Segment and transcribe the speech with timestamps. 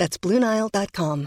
[0.00, 1.26] That's BlueNile.com.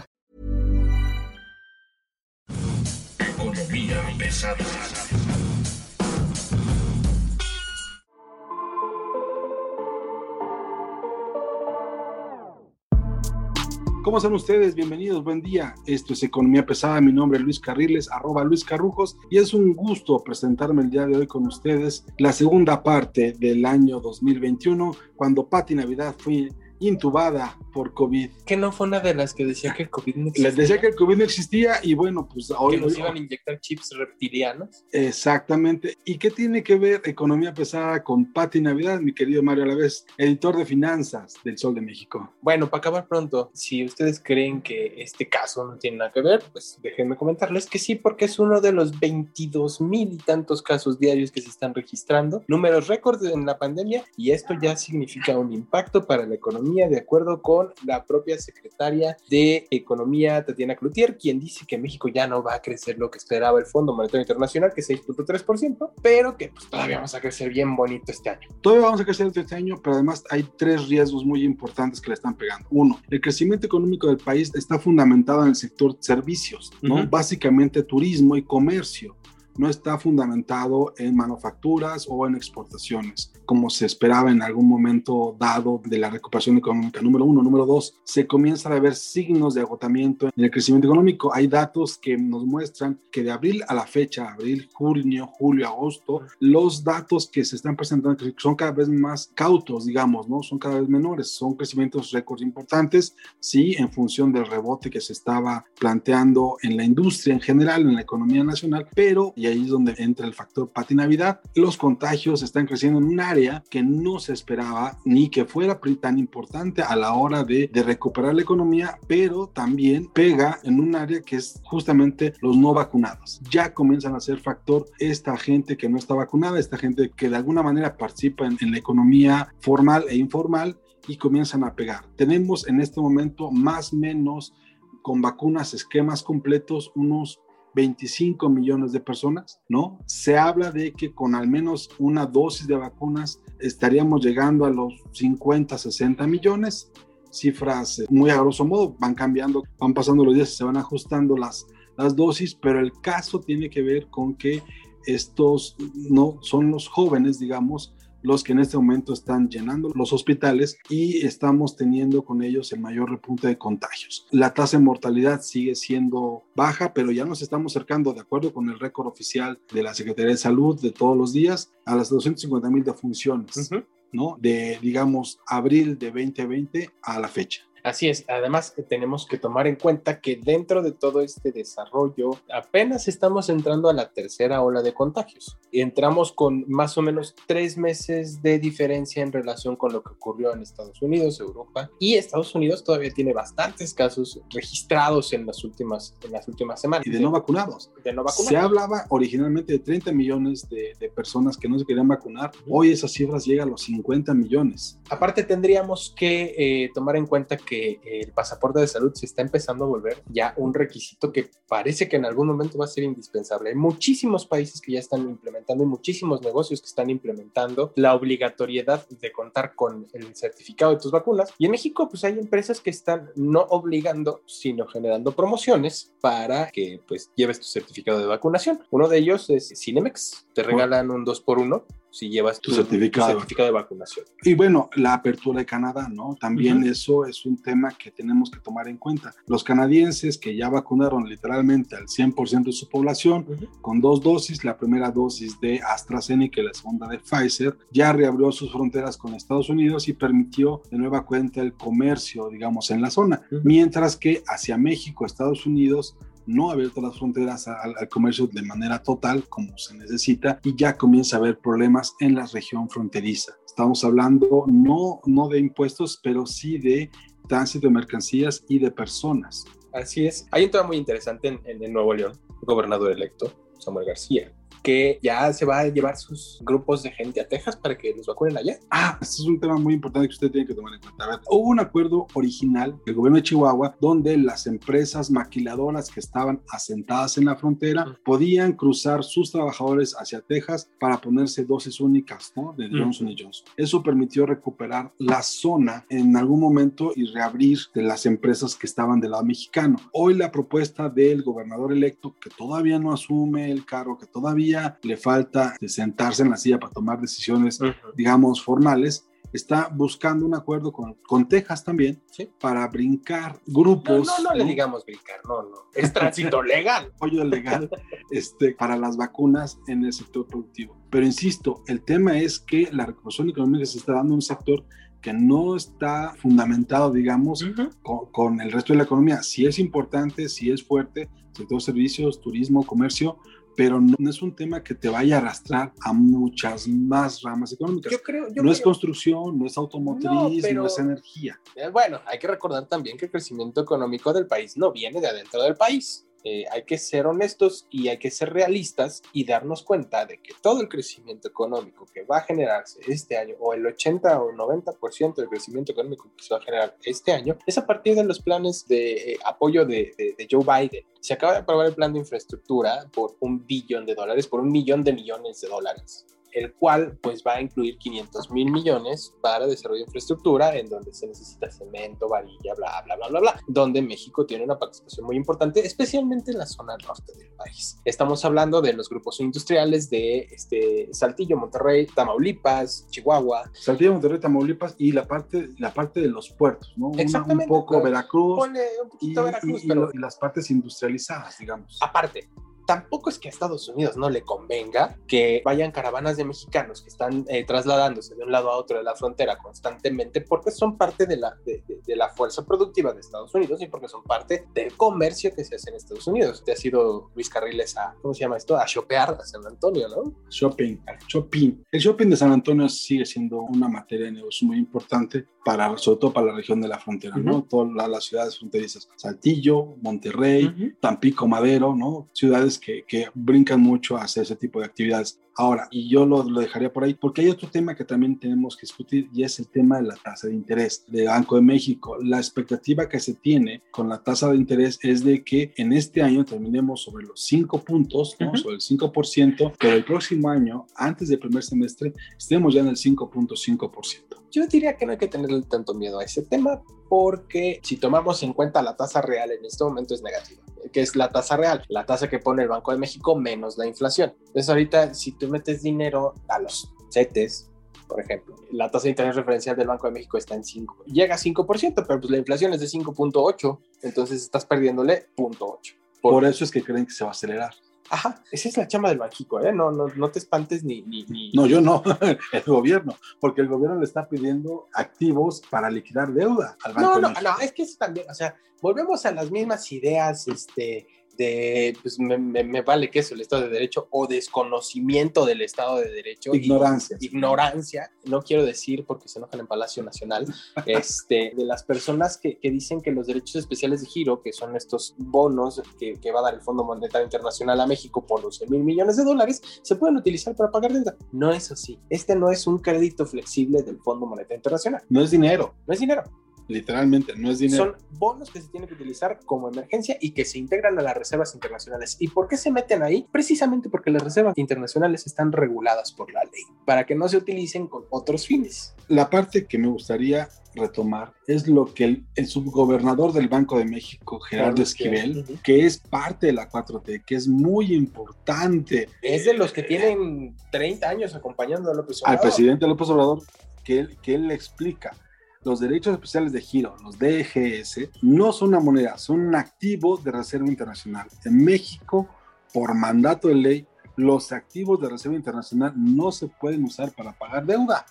[14.02, 14.74] ¿Cómo están ustedes?
[14.74, 15.76] Bienvenidos, buen día.
[15.86, 17.00] Esto es Economía Pesada.
[17.00, 21.06] Mi nombre es Luis Carriles, arroba Luis Carrujos, y es un gusto presentarme el día
[21.06, 26.48] de hoy con ustedes la segunda parte del año 2021, cuando Pati Navidad fue
[26.80, 28.30] intubada por COVID.
[28.46, 30.48] Que no fue una de las que decía que el COVID no existía.
[30.48, 32.76] Les decía que el COVID no existía y bueno, pues hoy...
[32.76, 34.84] que nos hoy- iban a inyectar chips reptilianos.
[34.92, 35.96] Exactamente.
[36.04, 40.56] ¿Y qué tiene que ver Economía Pesada con Pati Navidad, mi querido Mario Alavés, editor
[40.56, 42.32] de finanzas del Sol de México?
[42.42, 46.42] Bueno, para acabar pronto, si ustedes creen que este caso no tiene nada que ver,
[46.52, 50.98] pues déjenme comentarles que sí, porque es uno de los 22 mil y tantos casos
[50.98, 55.52] diarios que se están registrando, números récord en la pandemia, y esto ya significa un
[55.52, 61.38] impacto para la economía, de acuerdo con la propia secretaria de Economía, Tatiana Cloutier, quien
[61.38, 64.72] dice que México ya no va a crecer lo que esperaba el Fondo Monetario Internacional,
[64.74, 68.48] que es 6.3%, pero que pues, todavía vamos a crecer bien bonito este año.
[68.60, 72.14] Todavía vamos a crecer este año, pero además hay tres riesgos muy importantes que le
[72.14, 72.66] están pegando.
[72.70, 76.96] Uno, el crecimiento económico del país está fundamentado en el sector servicios, ¿no?
[76.96, 77.08] Ujú.
[77.08, 79.16] Básicamente turismo y comercio.
[79.56, 85.80] No está fundamentado en manufacturas o en exportaciones, como se esperaba en algún momento dado
[85.84, 87.00] de la recuperación económica.
[87.00, 87.42] Número uno.
[87.42, 91.32] Número dos, se comienzan a ver signos de agotamiento en el crecimiento económico.
[91.34, 96.22] Hay datos que nos muestran que de abril a la fecha, abril, junio, julio, agosto,
[96.40, 100.42] los datos que se están presentando son cada vez más cautos, digamos, ¿no?
[100.42, 105.12] Son cada vez menores, son crecimientos récords importantes, sí, en función del rebote que se
[105.12, 109.68] estaba planteando en la industria en general, en la economía nacional, pero, y ahí es
[109.68, 114.32] donde entra el factor patinavidad, los contagios están creciendo en un área que no se
[114.32, 119.46] esperaba ni que fuera tan importante a la hora de, de recuperar la economía, pero
[119.48, 123.42] también pega en un área que es justamente los no vacunados.
[123.50, 127.36] Ya comienzan a ser factor esta gente que no está vacunada, esta gente que de
[127.36, 132.06] alguna manera participa en, en la economía formal e informal y comienzan a pegar.
[132.16, 134.54] Tenemos en este momento más o menos
[135.02, 137.42] con vacunas, esquemas completos, unos
[137.74, 139.98] 25 millones de personas, ¿no?
[140.06, 144.94] Se habla de que con al menos una dosis de vacunas estaríamos llegando a los
[145.12, 146.90] 50, 60 millones.
[147.30, 151.36] Cifras eh, muy a grosso modo, van cambiando, van pasando los días se van ajustando
[151.36, 154.62] las, las dosis, pero el caso tiene que ver con que
[155.06, 160.78] estos no son los jóvenes, digamos, los que en este momento están llenando los hospitales
[160.88, 164.26] y estamos teniendo con ellos el mayor repunte de contagios.
[164.30, 168.70] La tasa de mortalidad sigue siendo baja, pero ya nos estamos acercando, de acuerdo con
[168.70, 172.70] el récord oficial de la Secretaría de Salud de todos los días, a las 250
[172.70, 173.70] mil defunciones.
[174.10, 174.38] ¿no?
[174.40, 177.62] De, digamos, abril de 2020 a la fecha.
[177.84, 183.08] Así es, además tenemos que tomar en cuenta que dentro de todo este desarrollo apenas
[183.08, 185.58] estamos entrando a la tercera ola de contagios.
[185.70, 190.54] Entramos con más o menos tres meses de diferencia en relación con lo que ocurrió
[190.54, 196.14] en Estados Unidos, Europa y Estados Unidos todavía tiene bastantes casos registrados en las últimas,
[196.24, 197.06] en las últimas semanas.
[197.06, 197.90] Y de no vacunados.
[198.02, 198.64] De no Se vacunados.
[198.64, 202.50] hablaba originalmente de 30 millones de, de personas que no se querían vacunar.
[202.66, 204.98] Hoy esas cifras llegan a los 50 millones.
[205.10, 207.73] Aparte tendríamos que eh, tomar en cuenta que
[208.04, 212.16] el pasaporte de salud se está empezando a volver ya un requisito que parece que
[212.16, 213.70] en algún momento va a ser indispensable.
[213.70, 219.06] Hay muchísimos países que ya están implementando y muchísimos negocios que están implementando la obligatoriedad
[219.08, 221.52] de contar con el certificado de tus vacunas.
[221.58, 227.00] Y en México pues hay empresas que están no obligando, sino generando promociones para que
[227.06, 228.80] pues lleves tu certificado de vacunación.
[228.90, 230.46] Uno de ellos es Cinemex.
[230.54, 231.84] Te regalan un 2 por 1
[232.14, 233.32] si llevas Tu certificado.
[233.32, 234.24] certificado de vacunación.
[234.44, 236.36] Y bueno, la apertura de Canadá, ¿no?
[236.40, 239.34] También eso es un tema que tenemos que tomar en cuenta.
[239.48, 243.44] Los canadienses que ya vacunaron literalmente al 100% de su población
[243.80, 248.52] con dos dosis, la primera dosis de AstraZeneca y la segunda de Pfizer, ya reabrió
[248.52, 253.10] sus fronteras con Estados Unidos y permitió de nueva cuenta el comercio, digamos, en la
[253.10, 253.42] zona.
[253.64, 259.48] Mientras que hacia México, Estados Unidos, no abierto las fronteras al, comercio de manera total
[259.48, 263.54] como se necesita y ya comienza a haber problemas en la región fronteriza.
[263.66, 267.10] Estamos hablando no, no de impuestos, pero sí de
[267.48, 269.64] tránsito de mercancías y de personas.
[269.92, 270.46] Así es.
[270.50, 272.32] Hay un muy interesante en, Nuevo León,
[272.62, 274.52] gobernador electo, Samuel García,
[274.84, 278.26] que ya se va a llevar sus grupos de gente a Texas para que los
[278.26, 278.78] vacunen allá.
[278.90, 281.24] Ah, este es un tema muy importante que usted tiene que tomar en cuenta.
[281.24, 286.20] A ver, hubo un acuerdo original del gobierno de Chihuahua donde las empresas maquiladoras que
[286.20, 288.16] estaban asentadas en la frontera mm.
[288.24, 292.74] podían cruzar sus trabajadores hacia Texas para ponerse dosis únicas ¿no?
[292.76, 293.36] de Johnson mm.
[293.38, 293.66] Johnson.
[293.78, 299.18] Eso permitió recuperar la zona en algún momento y reabrir de las empresas que estaban
[299.18, 299.96] del lado mexicano.
[300.12, 305.16] Hoy la propuesta del gobernador electo, que todavía no asume el cargo, que todavía le
[305.16, 307.78] falta sentarse en la silla para tomar decisiones,
[308.14, 312.20] digamos, formales, está buscando un acuerdo con, con Texas también
[312.60, 314.26] para brincar grupos.
[314.26, 315.76] No, no, no, le digamos brincar, no, no.
[315.94, 317.12] Es tránsito legal.
[317.16, 317.88] Apoyo legal
[318.30, 320.98] este, para las vacunas en el sector productivo.
[321.08, 324.84] Pero insisto, el tema es que la recuperación económica se está dando en un sector
[325.22, 327.64] que no está fundamentado, digamos,
[328.02, 329.42] con, con, el resto de la economía.
[329.42, 333.38] Sí es importante, sí es fuerte, sector servicios, turismo, comercio,
[333.76, 338.12] pero no, es un tema que te vaya a arrastrar a muchas más ramas económicas.
[338.12, 341.60] Yo creo, no es construcción, no es automotriz, no, es energía.
[341.74, 345.28] Eh, bueno, hay que recordar también que el crecimiento económico del país no viene de
[345.28, 346.26] adentro del país.
[346.46, 350.52] Eh, hay que ser honestos y hay que ser realistas y darnos cuenta de que
[350.60, 355.36] todo el crecimiento económico que va a generarse este año, o el 80 o 90%
[355.36, 358.42] del crecimiento económico que se va a generar este año, es a partir de los
[358.42, 361.04] planes de eh, apoyo de, de, Joe Biden.
[361.20, 364.70] Se acaba de aprobar el plan de infraestructura por un billón de dólares, por un
[364.70, 369.66] millón de millones de dólares el cual pues va a incluir 500 mil millones para
[369.66, 374.00] desarrollo de infraestructura, en donde se necesita cemento, varilla, bla, bla, bla, bla, bla, donde
[374.00, 377.98] México tiene una participación muy importante, especialmente en la zona norte del país.
[378.04, 383.70] Estamos hablando de los grupos industriales de este, Saltillo, Monterrey, Tamaulipas, Chihuahua.
[383.72, 387.12] Saltillo, Monterrey, Tamaulipas y la parte, la parte de los puertos, ¿no?
[387.18, 387.64] Exactamente.
[387.64, 388.58] un poco Veracruz.
[388.58, 390.10] Pone un poquito y, Veracruz, y, pero...
[390.12, 391.98] y las partes industrializadas, digamos.
[392.00, 392.48] Aparte,
[392.86, 397.08] tampoco es que a Estados Unidos no le convenga que vayan caravanas de mexicanos que
[397.08, 401.26] están eh, trasladándose de un lado a otro de la frontera constantemente porque son parte
[401.26, 404.66] de la, de, de, de, la fuerza productiva de Estados Unidos y porque son parte
[404.74, 406.62] del comercio que se hace en Estados Unidos.
[406.64, 408.76] Te ha sido Luis Carriles a, ¿cómo se llama esto?
[408.76, 410.34] A shopear a San Antonio, ¿no?
[410.48, 411.84] Shopping, shopping.
[411.90, 416.20] El shopping de San Antonio sigue siendo una materia de negocio muy importante para, sobre
[416.20, 417.44] todo para la región de la frontera, uh -huh.
[417.44, 417.64] ¿no?
[417.64, 420.96] Todas la, las ciudades fronterizas, Saltillo, Monterrey, uh -huh.
[421.00, 422.28] Tampico, Madero, ¿no?
[422.32, 425.40] Ciudades que, que, brincan mucho a hacer ese tipo de actividades.
[425.56, 428.76] Ahora, y yo lo, lo, dejaría por ahí, porque hay otro tema que también tenemos
[428.76, 432.16] que discutir y es el tema de la tasa de interés de Banco de México.
[432.20, 436.22] La expectativa que se tiene con la tasa de interés es de que en este
[436.22, 438.48] año terminemos sobre los 5 puntos, ¿no?
[438.48, 438.58] uh -huh.
[438.58, 442.96] sobre el 5%, pero el próximo año, antes del primer semestre, estemos ya en el
[442.96, 444.44] 5.5%.
[444.50, 448.42] Yo diría que no hay que tenerle tanto miedo a ese tema porque si tomamos
[448.42, 451.84] en cuenta la tasa real en este momento es negativa que es la tasa real,
[451.88, 454.34] la tasa que pone el Banco de México menos la inflación.
[454.38, 457.70] Entonces ahorita si tú metes dinero a los CETES,
[458.08, 461.34] por ejemplo, la tasa de interés referencial del Banco de México está en 5, llega
[461.34, 465.96] a 5%, pero pues la inflación es de 5.8, entonces estás perdiéndole 0.8.
[466.20, 467.74] Por, por eso es que creen que se va a acelerar.
[468.14, 469.72] Ajá, esa es la chama del Banjico, ¿eh?
[469.72, 472.00] No, no, no te espantes ni, ni, ni, No, yo no,
[472.52, 477.18] el gobierno, porque el gobierno le está pidiendo activos para liquidar deuda al Banco No,
[477.18, 481.96] no, no, es que eso también, o sea, volvemos a las mismas ideas, este, de,
[482.02, 485.96] pues me, me, me, vale que eso, el Estado de Derecho o desconocimiento del Estado
[485.96, 486.54] de Derecho.
[486.54, 487.16] Ignorancia.
[487.20, 490.46] Y, ignorancia, no quiero decir porque se enojan en Palacio Nacional,
[490.86, 494.76] este, de las personas que, que, dicen que los derechos especiales de giro, que son
[494.76, 498.66] estos bonos que, que va a dar el Fondo Monetario Internacional a México por 12
[498.68, 501.16] mil millones de dólares, se pueden utilizar para pagar deuda.
[501.32, 501.98] No es así.
[502.10, 505.02] Este no es un crédito flexible del Fondo Monetario Internacional.
[505.08, 505.74] No es dinero.
[505.86, 506.24] No es dinero
[506.68, 507.84] literalmente, no es dinero.
[507.84, 511.16] Son bonos que se tienen que utilizar como emergencia y que se integran a las
[511.16, 512.16] reservas internacionales.
[512.20, 513.26] ¿Y por qué se meten ahí?
[513.30, 517.86] Precisamente porque las reservas internacionales están reguladas por la ley, para que no se utilicen
[517.86, 518.94] con otros fines.
[519.08, 523.84] La parte que me gustaría retomar es lo que el, el subgobernador del Banco de
[523.84, 525.62] México, Gerardo Esquivel, uh -huh.
[525.62, 529.08] que es parte de la 4T, que es muy importante.
[529.22, 532.38] Es de los que tienen 30 años acompañando a López Obrador.
[532.38, 533.42] Al presidente López Obrador,
[533.84, 535.16] que él, que él le explica
[535.64, 540.30] los derechos especiales de giro, los DGS, no son una moneda, son un activo de
[540.30, 541.26] reserva internacional.
[541.44, 542.28] En México,
[542.72, 547.64] por mandato de ley, los activos de reserva internacional no se pueden usar para pagar
[547.66, 548.04] deuda.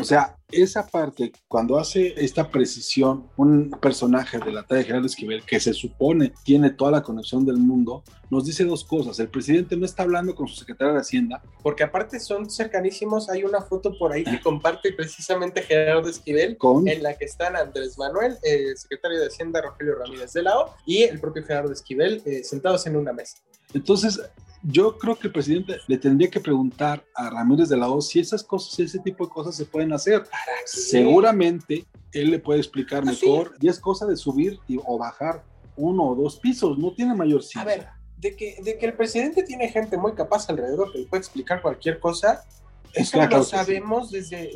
[0.00, 5.06] O sea, esa parte, cuando hace esta precisión, un personaje de la talla de Gerardo
[5.06, 9.18] Esquivel, que se supone tiene toda la conexión del mundo, nos dice dos cosas.
[9.20, 11.42] El presidente no está hablando con su secretario de Hacienda.
[11.62, 16.86] Porque aparte son cercanísimos, hay una foto por ahí que comparte precisamente Gerardo Esquivel, Con-
[16.86, 20.74] en la que están Andrés Manuel, eh, secretario de Hacienda Rogelio Ramírez de la O,
[20.84, 23.38] y el propio Gerardo Esquivel eh, sentados en una mesa.
[23.72, 24.20] Entonces,
[24.62, 28.20] yo creo que el presidente le tendría que preguntar a Ramírez de la O si
[28.20, 30.22] esas cosas, si ese tipo de cosas se pueden hacer.
[30.66, 35.44] Seguramente él le puede explicar Ah, mejor y es cosa de subir y- o bajar
[35.76, 37.64] uno o dos pisos, no tiene mayor A ciencia.
[37.64, 37.88] ver,
[38.18, 41.62] de que, de que el presidente tiene gente muy capaz alrededor que le puede explicar
[41.62, 42.44] cualquier cosa,
[42.92, 43.50] eso Claro, lo que sí.
[43.56, 44.50] sabemos desde...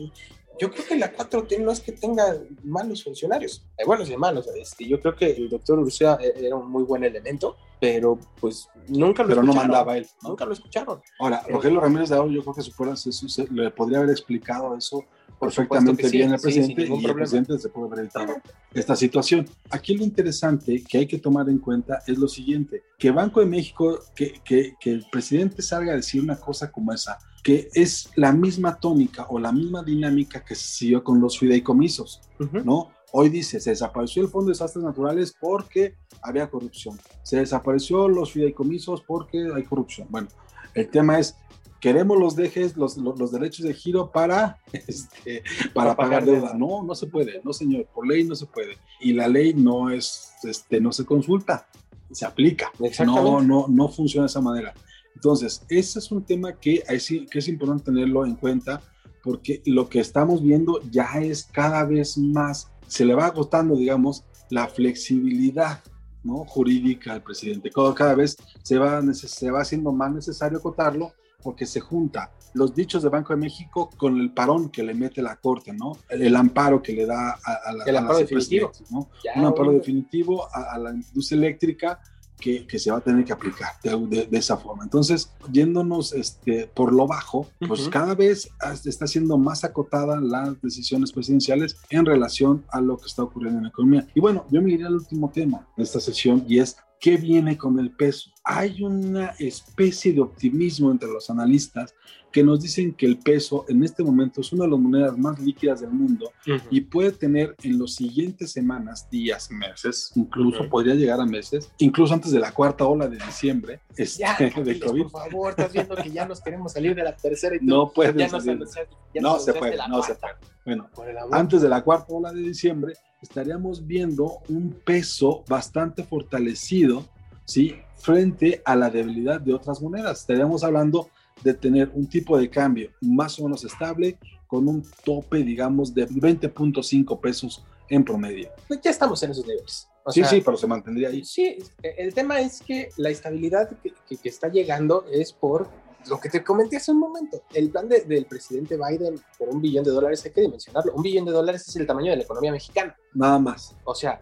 [0.61, 4.46] Yo creo que la 4T no es que tenga malos funcionarios, hay buenos y malos.
[4.56, 9.23] Este, yo creo que el doctor Ursula era un muy buen elemento, pero pues nunca
[9.23, 9.56] lo Pero no escucharon.
[9.70, 10.06] mandaba él.
[10.23, 10.28] ¿no?
[10.30, 11.00] Nunca lo escucharon.
[11.18, 13.99] Ahora, Eh, Rogelio Ramírez de la O, yo creo que supera, se- se- le podría
[13.99, 15.04] haber explicado eso
[15.40, 17.16] perfectamente sí, bien al sí, sin presidente ningún y el problema.
[17.30, 18.34] presidente se puede haber evitado
[18.73, 19.49] esta situación.
[19.70, 23.46] Aquí lo interesante que hay que tomar en cuenta es lo siguiente, que Banco de
[23.46, 28.11] México, que, que, que el presidente salga a decir una cosa como esa, que es
[28.17, 32.23] la misma tónica o la misma dinámica que se siguió con los fideicomisos,
[32.65, 32.91] ¿no?
[33.13, 36.99] Hoy dice, se desapareció el Fondo de Desastres Naturales porque había corrupción.
[37.23, 40.09] Se desapareció los fideicomisos porque hay corrupción.
[40.11, 40.29] Bueno,
[40.75, 41.37] el tema es,
[41.81, 46.41] queremos los dejes, los, los, los derechos de giro para, este, para, Para pagar deuda.
[46.41, 46.55] deuda.
[46.55, 48.79] No, no se puede, no señor, por ley no se puede.
[49.01, 51.69] Y la ley no es, este, no se consulta,
[52.11, 52.73] se aplica.
[53.05, 54.73] No, no, no funciona de esa manera.
[55.14, 58.80] Entonces, ese es un tema que, sí- que es importante tenerlo en cuenta
[59.23, 64.25] porque lo que estamos viendo ya es cada vez más, se le va agotando, digamos,
[64.50, 65.80] la flexibilidad
[66.23, 66.44] ¿no?
[66.44, 67.71] jurídica al presidente.
[67.97, 73.02] Cada, vez se va, se va haciendo más necesario acotarlo porque se junta los dichos
[73.02, 75.99] de Banco de México con el parón que le mete la Corte, ¿no?
[76.09, 78.73] El, el amparo que le da a, a la, El a amparo empresas definitivo.
[78.90, 79.11] ¿no?
[79.25, 82.00] Ya, un amparo ahorita- definitivo a, a la industria eléctrica
[82.45, 84.85] que, que se va a tener que aplicar de, de- de esa forma.
[84.85, 88.51] Entonces, yéndonos este, por lo bajo, pues cada vez
[88.85, 93.63] está siendo más acotada las decisiones presidenciales en relación a lo que está ocurriendo en
[93.65, 94.07] la economía.
[94.15, 97.57] Y bueno, yo me iría al último tema de esta sesión y es ¿qué viene
[97.57, 98.31] con el peso?
[98.47, 101.95] Hay una especie de optimismo entre los analistas
[102.31, 105.39] que nos dicen que el peso en este momento es una de las monedas más
[105.39, 106.67] líquidas del mundo Ujú.
[106.69, 112.13] y puede tener en las siguientes semanas, días, meses, incluso podría llegar a meses, incluso
[112.13, 115.03] antes de la cuarta ola de diciembre este, Ya, de Capiles, COVID.
[115.05, 117.91] por favor, estás viendo que ya nos queremos salir de la tercera y tú No
[117.93, 118.57] puede ya nos salir.
[118.57, 120.39] anunciaste, ya No nos se puede, no se cuarta.
[120.41, 120.55] puede.
[120.77, 120.91] Bueno,
[121.31, 127.07] antes de la cuarta ola de diciembre estaríamos viendo un peso bastante fortalecido,
[127.45, 127.75] ¿sí?
[127.97, 130.21] Frente a la debilidad de otras monedas.
[130.21, 131.09] Estaríamos hablando
[131.43, 136.07] de tener un tipo de cambio más o menos estable con un tope, digamos, de
[136.09, 138.51] 20.5 pesos en promedio.
[138.69, 139.89] Pues ya estamos en esos niveles.
[140.05, 141.25] O sí, sea, sí, pero se mantendría ahí.
[141.25, 145.67] Sí, el tema es que la estabilidad que, que- que está llegando es por
[146.09, 147.43] lo que te comenté hace un momento.
[147.55, 150.93] El plan de- del presidente Biden por un billón de dólares, hay que dimensionarlo.
[150.95, 152.95] Un billón de dólares es el tamaño de la economía mexicana.
[153.15, 153.75] Nada más.
[153.85, 154.19] O sea,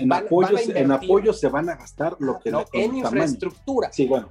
[0.00, 2.80] En, Van- apoyos, van a en apoyos se van a gastar lo que no, en
[2.96, 3.06] el tamaño.
[3.24, 3.92] infraestructura.
[3.92, 4.28] Sí, bueno.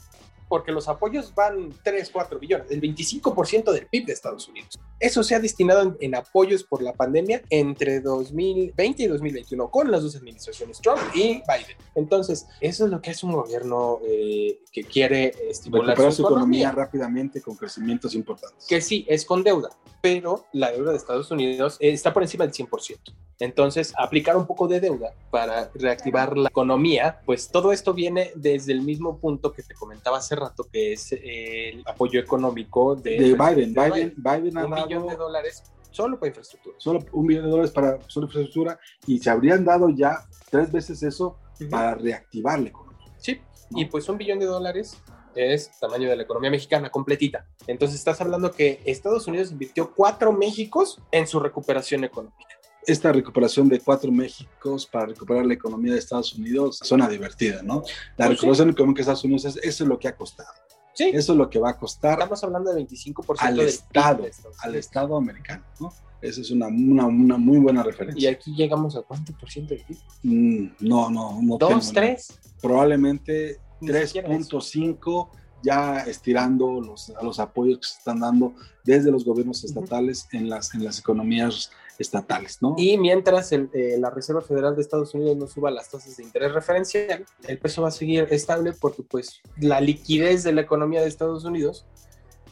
[0.48, 4.80] porque los apoyos van 3, 4 billones, el 25% del PIB de Estados Unidos.
[5.00, 9.92] Eso se ha destinado en, en apoyos por la pandemia entre 2020 y 2021 con
[9.92, 11.78] las dos administraciones Trump y Biden.
[11.94, 16.28] Entonces, eso es lo que hace un gobierno eh, que quiere estimular Recuperar su su
[16.28, 16.84] economía economía.
[16.86, 18.66] rápidamente con crecimientos importantes.
[18.68, 19.70] Que sí, es con deuda,
[20.02, 22.98] pero la deuda de Estados Unidos eh, está por encima del 100%.
[23.40, 28.74] Entonces, aplicar un poco de deuda para reactivar la economía, pues todo esto viene desde
[28.74, 33.12] el mismo punto que te comentaba hace rato, que es eh, el apoyo económico de,
[33.12, 33.74] de Biden.
[33.74, 36.76] de Biden, Biden ha Un billón de dado dólares solo para infraestructura.
[36.78, 41.02] solo un billón de dólares para solo infraestructura y se habrían dado ya tres veces
[41.04, 41.38] eso
[41.72, 43.08] para reactivar la economía.
[43.18, 43.40] Sí,
[43.72, 44.98] y pues un billón de dólares
[45.36, 47.46] es tamaño de la economía mexicana completita.
[47.68, 52.59] Entonces estás hablando que Estados Unidos invirtió cuatro Méxicos en su recuperación económica.
[52.88, 57.84] Esta recuperación de cuatro Méxicos para recuperar la economía de Estados Unidos suena divertida, ¿no?
[58.18, 58.34] La Pues sí.
[58.36, 60.50] recuperación económica de Estados Unidos, es- eso es lo que ha costado.
[60.94, 64.24] Sí, Eso es lo que va a costar estamos hablando de 25% al del Estado,
[64.24, 64.32] de
[64.64, 64.76] al.
[64.76, 65.94] Estado americano, ¿no?
[66.22, 68.32] Esa es una, una, una muy buena Y referencia.
[68.32, 69.98] aquí llegamos a cuánto por ciento PIB?
[70.24, 71.58] Mm, no, no, no.
[71.58, 72.38] ¿Dos, tengo tres?
[72.62, 74.00] Probablemente siquiera
[74.36, 74.60] eso.
[74.60, 75.30] 3.5
[75.64, 80.50] ya estirando los, a los apoyos que se están dando desde los gobiernos estatales en,
[80.50, 82.76] las, en las economías estatales, ¿no?
[82.78, 86.24] Y mientras el, eh, la Reserva Federal de Estados Unidos no suba las tasas de
[86.24, 91.02] interés referencial, el peso va a seguir estable porque pues la liquidez de la economía
[91.02, 91.86] de Estados Unidos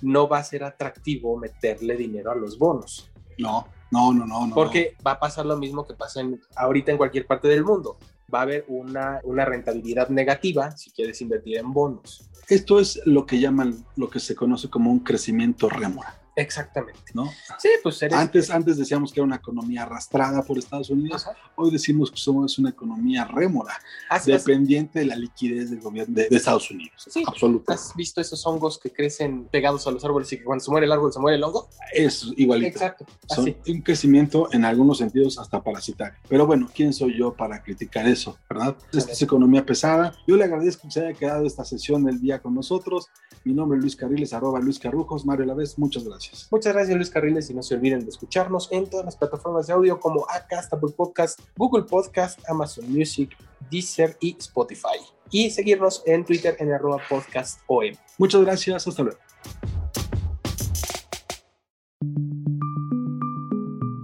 [0.01, 3.09] no va a ser atractivo meterle dinero a los bonos.
[3.37, 4.47] No, no, no, no.
[4.47, 7.63] no Porque va a pasar lo mismo que pasa en, ahorita en cualquier parte del
[7.63, 7.97] mundo.
[8.33, 12.29] Va a haber una, una rentabilidad negativa si quieres invertir en bonos.
[12.49, 16.26] Esto es lo que llaman, lo que se conoce como un crecimiento rémora.
[16.37, 17.01] Exactamente.
[17.13, 17.29] ¿no?
[17.57, 18.17] Sí, pues eres...
[18.17, 21.35] Antes, antes decíamos que era una economía arrastrada por Estados Unidos, Ajá.
[21.55, 23.73] hoy decimos que somos una economía rémora,
[24.09, 26.93] ¿Has, has- dependiente de la liquidez del gobierno de, de Estados Unidos.
[27.09, 27.23] Sí.
[27.27, 27.73] Absoluto.
[27.73, 30.85] has visto esos hongos que crecen pegados a los árboles y que cuando se muere
[30.85, 31.69] el árbol se muere el hongo?
[31.91, 32.69] Es igualito.
[32.69, 33.05] Exacto.
[33.27, 36.19] Son un crecimiento en algunos sentidos hasta parasitario.
[36.29, 38.37] Pero bueno, ¿quién soy yo para criticar eso?
[38.47, 38.77] ¿Verdad?
[38.93, 40.13] Esta es economía pesada.
[40.27, 43.07] Yo le agradezco que se haya quedado esta sesión del día con nosotros.
[43.43, 45.25] Mi nombre es Luis Carriles, arroba Luis Carrujos.
[45.25, 46.26] Mario Lavés, muchas gracias.
[46.51, 49.73] Muchas gracias, Luis Carriles, y no se olviden de escucharnos en todas las plataformas de
[49.73, 53.35] audio como Acast, Apple Podcast, Google Podcast, Amazon Music,
[53.69, 54.99] Deezer y Spotify.
[55.31, 57.93] Y seguirnos en Twitter en arroba podcast OM.
[58.17, 58.87] Muchas gracias.
[58.87, 59.19] Hasta luego.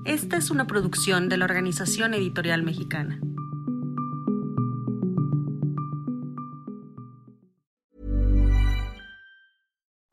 [0.05, 3.19] Esta es una producción de la Organización Editorial Mexicana.